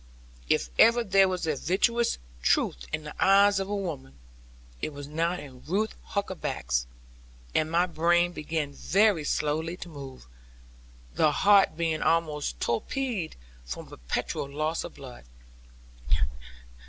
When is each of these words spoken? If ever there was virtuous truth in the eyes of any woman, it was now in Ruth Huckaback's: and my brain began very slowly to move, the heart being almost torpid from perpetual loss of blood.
If 0.49 0.71
ever 0.79 1.03
there 1.03 1.27
was 1.29 1.45
virtuous 1.45 2.17
truth 2.41 2.87
in 2.91 3.03
the 3.03 3.13
eyes 3.23 3.59
of 3.59 3.67
any 3.69 3.81
woman, 3.81 4.15
it 4.81 4.93
was 4.93 5.05
now 5.07 5.33
in 5.35 5.63
Ruth 5.65 5.93
Huckaback's: 6.15 6.87
and 7.53 7.69
my 7.69 7.85
brain 7.85 8.31
began 8.31 8.73
very 8.73 9.23
slowly 9.23 9.77
to 9.77 9.89
move, 9.89 10.25
the 11.13 11.31
heart 11.31 11.77
being 11.77 12.01
almost 12.01 12.59
torpid 12.59 13.35
from 13.63 13.85
perpetual 13.85 14.49
loss 14.49 14.83
of 14.83 14.95
blood. 14.95 15.23